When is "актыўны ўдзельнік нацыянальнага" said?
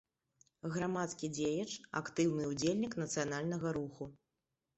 2.01-3.77